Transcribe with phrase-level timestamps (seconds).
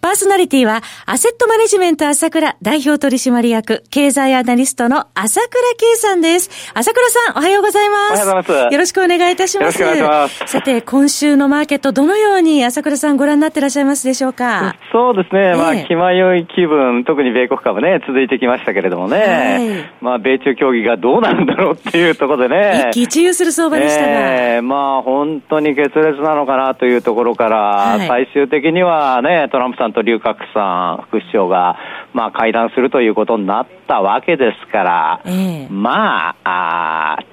[0.00, 6.70] パーソナリティは、アセットマネジメント朝倉代表取締役、経済アナリストの朝倉圭さんです。
[6.74, 8.22] 朝倉さん、おはようございます。
[8.24, 8.72] おはようございます。
[8.74, 9.82] よろしくお願いいたします。
[9.82, 10.52] よろしくお願いします。
[10.52, 14.76] さて、今週のマーケット、どのように朝倉さんご覧になっていらっしゃいますでしょうか？
[14.92, 31.78] そうですね、まあ、気迷い気分、特に米国株ね、続いてきましたけれどもね、はい、まあ、米中協議がどうなるんだろうっていうところでね、一喜一憂する相場でしたが、えー、まあ、本当に決裂なのかなというところから、はい、最終的にはね、トランプさんと劉鶴さん、副首相が、
[32.12, 37.24] まあ、会談するということになったわけですから、えー、まああ、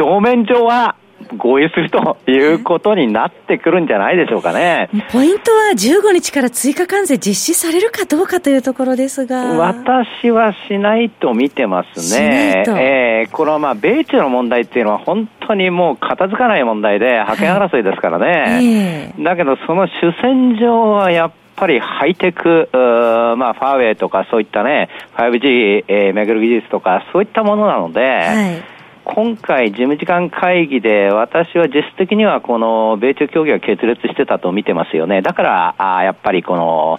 [0.00, 0.96] 表面上は
[1.36, 4.88] 合意するということになってくるんじゃないでしょうかね。
[5.12, 9.58] ポイントは15日から追加関税実施されるかどうかというところですが。
[9.58, 12.64] 私はしないと見てますね。
[12.66, 18.26] えー、このまあ、米中の問題っていうのは本当にもう片付かない問題で、覇権争いですからね。
[18.26, 28.76] はいえー、だけど、その主戦場はやっぱりハイテク、まあ、ファーウェイとかそういったね、5G、えー、めぐる技術とかそういったものなので、はい
[29.08, 35.22] 今回、事務次官会議で、私は実質的にはこの米中協議が決裂してたと見てますよね。
[35.22, 36.98] だから、あやっぱりこの、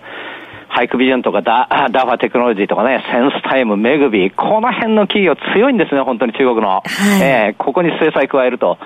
[0.78, 6.68] ハイクビジョンとかダ ダーファテクノロジーとかね、センスタイム、メグビー、この辺の企業強いんですね、本当に中国の。
[6.68, 6.84] は
[7.18, 8.78] い、えー、ここに制裁加えると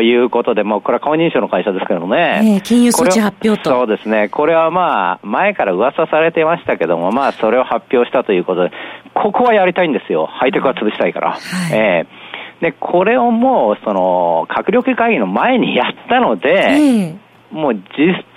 [0.00, 2.40] いうことで、もうこれは顔認証の会社ですけどもね。
[2.42, 3.68] えー、金融措置発表と。
[3.68, 4.30] そうですね。
[4.30, 8.72] これはまあ、前から噂されてましたけども、まあ、それを発表したということで、
[9.12, 10.24] ここはやりたいんですよ。
[10.24, 11.32] ハイテクは潰したいから。
[11.32, 11.40] はい、
[11.72, 12.24] えー
[12.60, 17.18] で、これをもう、その、閣僚会議の前にやったので、
[17.50, 17.80] もう実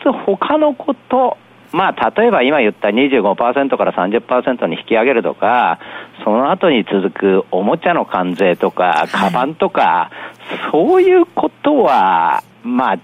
[0.01, 1.37] 質他のこと、
[1.77, 5.77] まあ、例えば今言った25%から30%に引き上げるとか、
[6.23, 10.11] その後に続くおもちゃの関税とか、カバンとか、は
[10.55, 12.99] い、そういうことは、まあ、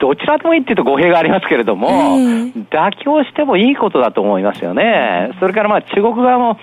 [0.00, 5.30] どちらでもいいっていうと語弊がありますけれども、妥協してもいいことだと思いますよね。
[5.38, 6.58] それからまあ中国側も、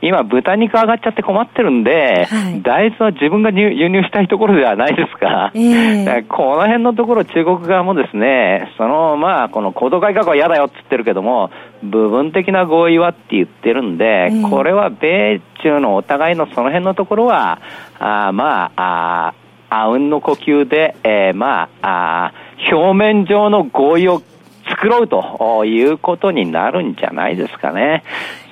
[0.00, 5.50] 今、豚肉上がっちゃって困ってるんで、はい、大豆は自分が輸入したいところではないですか。
[5.54, 11.50] えー、この辺のところ、中国側もですね、その、まあ、この行動改革は嫌だよって言ってるけども、
[11.82, 17.60] 部分的な合意はって言ってるんで、えー、これは米中のお互いのその辺のところは、
[17.98, 19.34] あまあ、あ
[19.70, 22.32] あうんの呼吸で、えー、まああ、
[22.72, 24.22] 表面上の合意を
[24.68, 28.02] 作ろうということになるんじゃないですかね。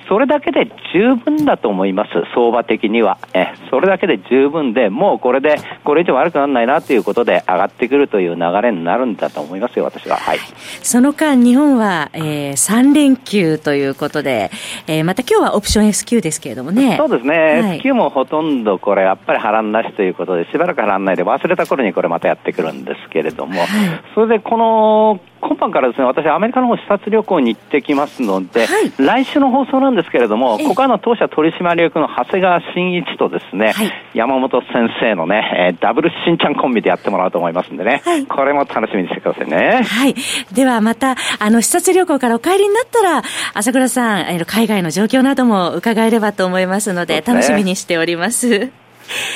[0.07, 3.17] それだけで十分だと思います、相場的には。
[3.33, 10.17] えそれだけで十分で、もうこれで、これ以上悪くならないなということで上がってくるという流れになるんだと思いますよ、私は。
[10.17, 10.39] はい。
[10.81, 14.49] その間、日本は、えー、3連休ということで、
[14.87, 16.95] えー、また今日はオプション S q ですけれどもね。
[16.97, 17.37] そうですね。
[17.37, 23.67] はい、S q もほとんどこれ、やっぱり波乱なしということで、しばらく波乱ないで忘れた頃にこれまたやってくるんですけれども、はい、
[24.15, 39.83] それでこの、今晩からですね、私、アメリカの方視察旅行に行ってきますので、はい、来週の放送なんですけれども、ここはの当社取締役の長谷川慎一とですね、はい、山本先生のね、えー、ダブルしんちゃんコンビでやってもらおうと思いますんでね、はい、これも楽しみにしてくださいね。
[39.83, 40.15] はい。
[40.53, 43.21] ではまた、あの、視察旅行からお帰りになったら、
[43.53, 48.71] 朝倉さん、海外の状況なども伺えればと思いますので、楽しみにしております。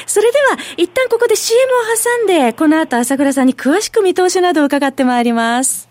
[0.05, 1.67] それでは、一旦ここで CM を
[2.17, 5.91] 挟んで、この後朝倉さんに詳しく見通しなどを伺ってまいります。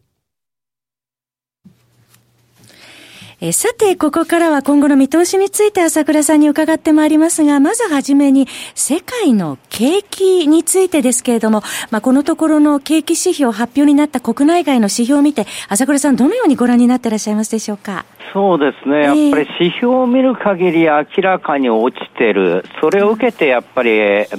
[3.43, 18.05] えさて、ここからは今後の見通しについて朝倉さんに伺ってまいりますが、まずはじめに、世界の景気についてですけれども、まあ、このところの景気指標発表になった国内外の指標を見て、朝倉さん、どのようにご覧になっていらっしゃいますでしょうか？
[18.31, 23.89] そうですね、やっぱり指標を見る限り明らかに落ちてる、それを受けてやっぱり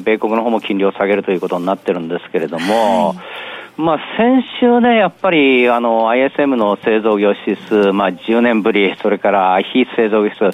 [0.04, 3.18] 米国の方も金利を下げるということになってるんですけれども、はい
[3.76, 10.44] まあ、先週ね、やっぱりあの ISM の製造業指数、まあ、10年ぶり、それから非製造業指数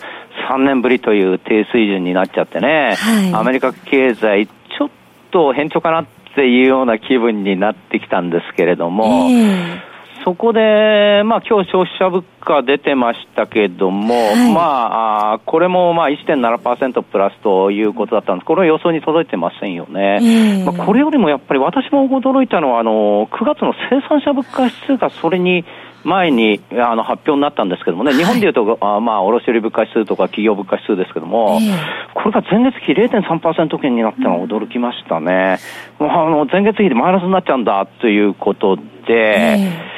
[0.51, 4.91] 3年ぶりという低水準になっちゃってね、はい、アメリカ経済、ちょっ
[5.31, 9.88] と変調かなっていうような気分になってきたんですけれども、えー
[10.29, 18.45] そこで、まあ今日消費者物価出てましたけども、はい、まあ、これもまあ1.7%プラスということだったんです。
[18.45, 20.19] これは予想に届いてませんよね。
[20.21, 25.65] えー、まあ、これよりもやっぱり私も驚いたのは、あの、9月の生産者物価指数がそれに
[26.05, 35.59] 前にあの発表になったんですけどもね、日本でいうと、あまあ、卸売物価指数とか企業物価指数ですけども、えー、これが前月比0.3%減になったのは驚きましたね。
[35.99, 39.98] うん、あの前月比でマイナスになっちゃうんだということで、えー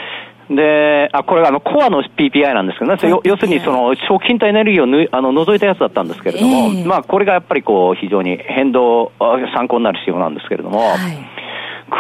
[0.51, 9.13] で、あ、これあの、コアの PPI なんですけどね、要するにその、食品とエネルギーをぬあの除いたやつだったんですけれども、えー、まあ、これがやっぱりこう、非常に変動、
[9.55, 10.99] 参考になる仕様なんですけれども、はい、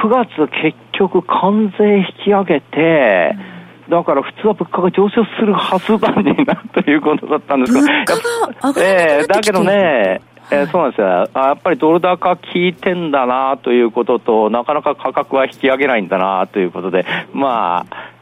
[0.02, 0.28] 9月
[0.62, 3.36] 結局関税引き上げて、
[3.88, 7.80] だから普通は物価が上昇するはずだになということだったんですが、
[8.78, 11.06] えー、だけどね、えー、そうなんですよ。
[11.08, 18.19] やっぱりドル高効いてんだなということと、なかなか価格は引き上げないんだなということで、まあ、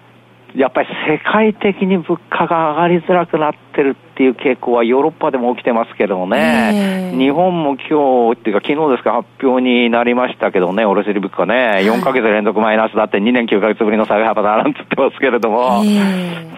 [0.55, 15.85] やっぱり世界的に物価が上がりづらくなってるっていう傾向はヨーロッパでも起きてますけどもね、日本も今日っていうか昨日ですか発表になりましたけどね、卸売物価ね、4ヶ月連続マイナスだって2年9ヶ月ぶりの下げ幅だなんて言ってますけれども、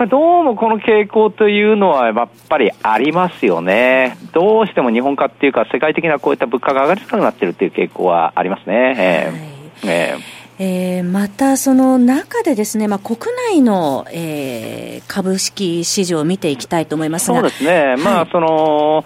[0.08, 4.16] どうもこの傾向というのはやっぱりありますよね。
[4.32, 8.94] どうしても日本化っていうか世界的なこういった物価が上がりづらくなってるっていう傾向はありますね。
[8.96, 13.18] えーえーえー、またその中でですね、まあ、国
[13.48, 17.40] 内の、えー、株式市場を見ていきたいと思いますが。
[17.40, 17.70] そうですね。
[17.70, 19.02] はい、まあ、その、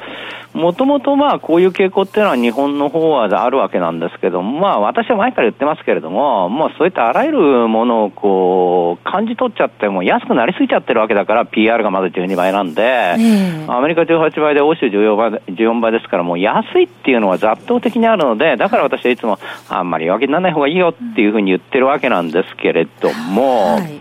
[0.54, 13.16] もともとまあこういう傾向っていうのは日本の方はあるわけなんですけども、まあ私は前から言ってますけれども、もうそういったあらゆるものをこう感じ取っちゃっても安くなりすぎちゃってるわけだから PR がまだ12倍なんで、
[13.66, 24.00] アメリカ18倍で欧州14倍 ,14 倍ですからもう安いっていうのは雑踏的にあるので、だから私はいつもあんまり弱気にならない方がいいよっていうふうに言ってるわけなんですけれども、はい。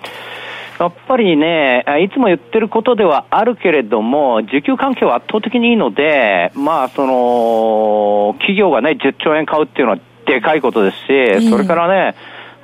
[0.80, 10.98] やっぱりね、いつも言ってることではあるけれども、需給環境は圧倒的にいいので、まあ、その、企業がね、10兆円買うっていうのはでかいことです
[11.42, 12.16] し、それからね、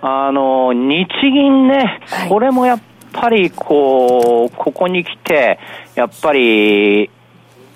[0.01, 2.81] あの、日銀ね、これもやっ
[3.13, 5.59] ぱりこう、ここに来て、
[5.95, 7.09] やっぱり、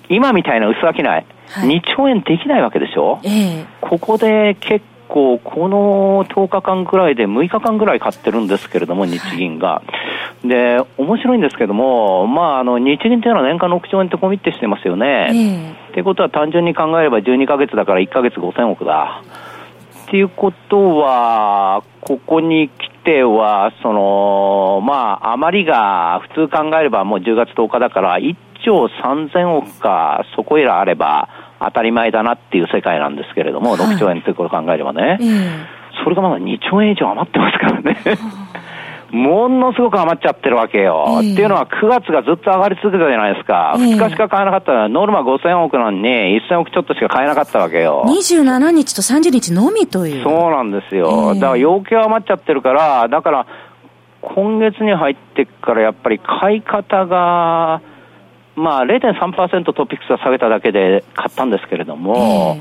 [0.08, 1.26] 今みたいな薄商い、はい、
[1.60, 9.82] 2兆円できないわけでしょ、えー、ここで結構、この10日間ぐらいで6日間ぐらい買ってるんですけれども、日銀が。
[10.44, 15.30] で、面白いんですけども、まあ、あの、日銀っていうのは年間6兆円ってコミットしてますよね。
[15.30, 19.22] えー、ってことは単純に考えれば12ヶ月だから1ヶ月5000億だ。
[20.06, 31.28] っていうことは、ここに来ては、その、まあ、余りが普通考えればもう10月10日だから1兆3000億かそこいらあれば、
[31.64, 35.18] 当たり前だなっていう世界なんですけれども、6兆円ということを考えればね、
[36.02, 37.96] それがまだ2兆円以上余ってますからね。
[39.14, 41.18] ものすごく余っちゃってるわけよ。
[41.18, 43.74] っていうのは9月がずっと上がり続けたじゃないですか。
[43.76, 48.02] 2日しか買えなかったら、ノルマ5000億なのに1000億ちょっとしか買えなかったわけよ。
[48.06, 50.24] 27日と30日のみという。
[50.24, 51.34] そうなんですよ。
[51.34, 53.46] だから要求余っちゃってるから、だから
[54.20, 57.82] 今月に入ってからやっぱり買い方が、
[58.56, 62.56] まあ、0.3%トピックスは下げただけで買ったんですけれども、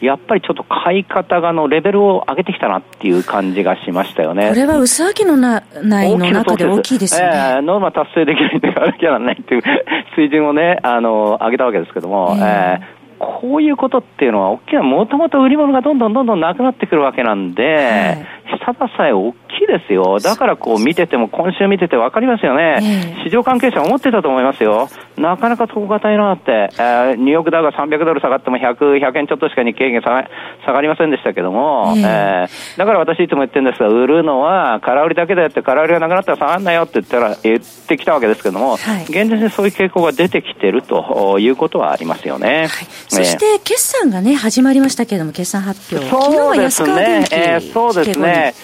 [0.00, 4.50] えー、やっぱりちょっと買い方がのレベルを上げてきたなっていう感じがしましたよね。
[4.50, 7.26] これは薄明のな内の中で大きいですね。
[7.26, 9.62] えー、ノルマ達成できないんで、あれじゃないっていう
[10.14, 20.18] 水準をね、あの、上げたわけですけども、えー、えーこういうことっていうのは、大きな、もともと売り物がどんどんどんどんなくなってくるわけなんで、はい、下支え大きいですよ。
[20.20, 22.78] だからこう見てても、今週見てて分かりますよね。
[23.26, 24.88] 市場関係者思ってたと思いますよ。
[25.20, 30.28] なかなか底堅いなって、えー、ニューヨークダウが300ドル下がっても100、100円ちょっとしか日経平均下が
[30.64, 42.60] 下がりませんでしたけども、えー、えー、だから私いつも言ってるんですが、売るのは空売りだけだよって、空売りがなくなったら下がんないよって言ったら、言ってきたわけですけども、はい、現実にそういう傾向が出てきてるということはありますよね。
[42.60, 42.68] はい、
[43.08, 46.08] そして、決算がね、始まりましたけれども、決算発表。
[46.08, 47.24] そうですね。
[47.30, 48.54] えー、そうですね。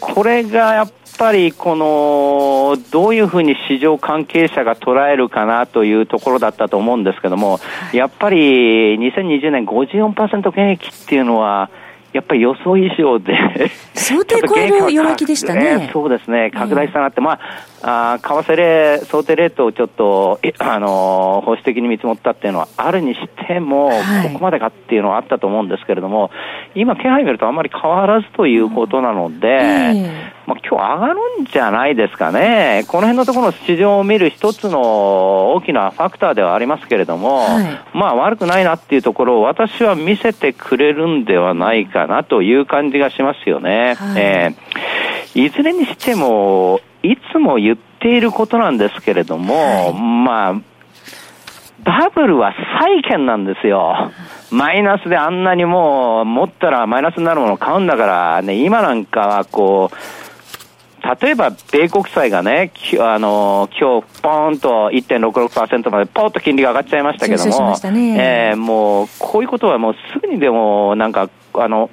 [0.00, 0.92] これがやっ
[1.22, 7.60] ぱりこの、どういうふうに市場関係者が捉えるかなというところだったと思うんですけども、
[7.92, 11.70] やっぱり2020年54%減益っていうのは、
[12.12, 13.34] やっぱり予想以上で
[13.94, 15.88] 想定超える弱気でしたね。
[15.92, 17.38] そうですね、拡大したなって、ま
[17.80, 26.30] あ、あ為替レ想定レートをちょっと、あのー、保守的に見積もったっていうのはあるにしても、はい、ここまでかっていうのはあったと思うんですけれども、
[26.74, 30.02] 今、気配見るとあんまり変わらずということなので、うん、
[30.46, 32.84] まあ、今日上がるんじゃないですかね。
[32.88, 43.96] この辺のところの市場を見る一つの大きなファクターではありますけれども、はい、まあ悪くないなっていうところを私は見せてくれるんではないかなという感じがしますよね。
[43.98, 50.54] はい、えー、いずれにしても、いつも言っていることなんですけれども、はい、まあ、
[51.84, 54.10] バブルは債券なんですよ。
[54.50, 60.21] マイナスであんなにもう持ったらマイナスになるものを買うんだからね、今なんかはこう、
[61.20, 71.90] 例えば、米国債がね、あの今日ポーンと1.66%までポーンと金利が上がっちゃいましたけども、ね、えー、もう、こういうことはもうすぐにでも、なんか、あの、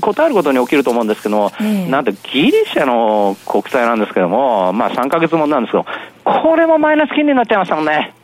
[0.00, 5.86] 答えることに起きると思うんですけども、えー、なんとギリシャの国債なんですけども、まあ3ヶ月もなんですけど、
[6.24, 8.14] これもマイナス金利になっちゃいましたもんね。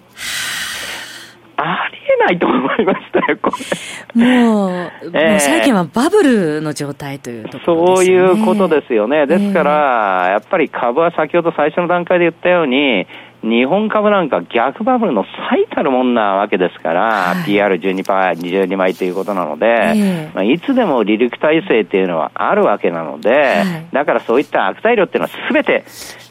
[1.56, 1.88] あ
[2.28, 3.50] ないと思いましたよ、こ
[4.14, 4.24] れ。
[4.24, 7.96] もう、えー、もう最近はバブルの状態というところね。
[7.96, 9.26] そういうことですよね。
[9.26, 13.06] ですから、えー、やっぱり株は先ほど最初の段階で言ったように、
[13.42, 25.84] 日本株なんか逆バブルの最たるもんなわけですから、はい、PR12 パー、22枚ということなので、えー、まあ、いつでも離陸体制っていうのはあるわけなので、はい、だからそういった悪材料っていうのはすべて、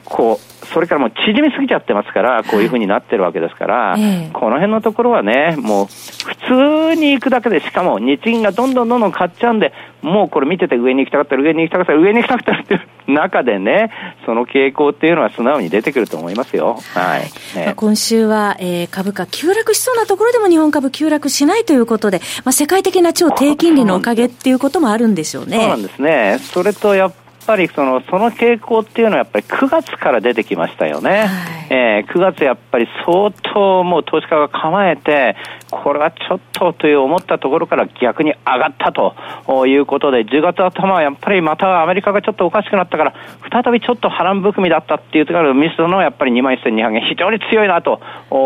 [0.03, 3.97] こう、それからもう縮みすぎちゃってますから、こういうふうになってるわけですから、
[4.33, 13.91] この辺のところはね、もう普通に行くだけで、しかも日銀がどんどんどんどん買っちゃうんで、もうこれ見てて上に行きたかったら、上に行きたかったら、上に行きたかったらっていう中でね、
[14.25, 16.79] その傾向っていうのは素直に出てくると思いますよ。
[16.93, 17.21] はい。
[17.57, 25.57] ね、まあ、今週は、えー、株価急落しそうなところでも日本株急落しないということで、まあ、世界的な超低金利のおかげっていうこともあるんでしょうね。
[25.57, 26.37] そうなんですね。
[26.39, 27.13] それとやっ
[27.47, 35.37] ぱりそのその傾向っていうのはやっぱり9月から出てきましたよね、はい、えー、9月やっぱり相当もう投資家が構えて、
[35.71, 43.13] これはちょっとという思ったところから逆に上がったということで、10月頭はやっぱりまたアメリカがちょっとおかしくなったから、
[43.51, 48.01] 再びちょっと波乱含みだったっていうところミスのやっぱり2万1200円、非常に強いなと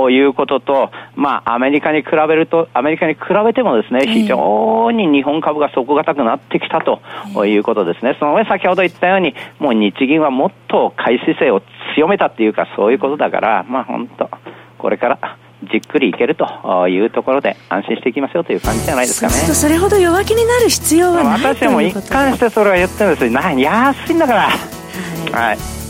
[0.10, 7.02] いうことと、まあ、アメリカに比べると、アメリカに比べてもですね、非常に日本株が底堅くなってきたと
[7.46, 8.16] いうことですね。
[8.20, 11.62] その上先ほどたように、もう日銀はもっと買い姿勢を
[11.96, 14.30] 強めたっていうか、そういうことだから、まあ本当、
[14.78, 15.38] これから
[15.72, 19.34] じっくりいけるというところで安心していきましょうという感じじゃないですかね。
[19.34, 23.42] それほど弱気になる必要はない私はもう一貫してそれは言ってるんですよ。
[23.60, 24.42] 安いんだから。
[24.42, 25.81] はい、はい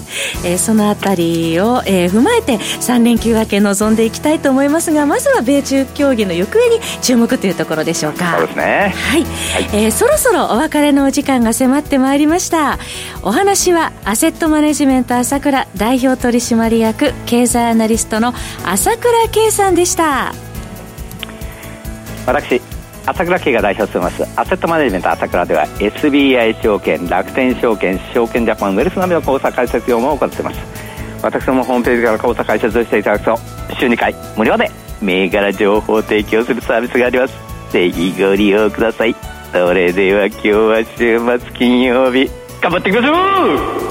[0.43, 8.37] えー、そのあたりを、えー、踏まえて3連休明け臨んでいきたいと思いますがまずは米中協議の行方に注目というところでしょうか。
[8.37, 8.93] そうですね。
[8.95, 12.79] はい、はい、えー、そろそろお別れのお時間が迫ってまいりました。
[13.23, 18.33] お話はアセットマネジメント朝倉代表取締役経済アナリストの
[18.65, 20.33] 朝倉圭さんでした。
[22.25, 22.61] 私
[23.11, 24.39] 朝倉慶が代表を務めます。
[24.39, 30.59] アセットマネジメント朝倉では SBI 証券楽天証券証券ジャパンウェルス並みの口座開設業務を行っています。
[31.21, 33.37] 私どもホームページから口座開設をしていただくと
[33.79, 37.33] 週2回無料で銘柄情報提供するサービスがあります。
[37.73, 39.15] ぜひご利用ください。
[39.51, 42.29] それでは今日は週末金曜日。
[42.61, 43.90] 頑張っていきましょう